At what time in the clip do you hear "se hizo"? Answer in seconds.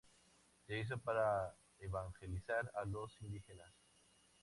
0.65-0.97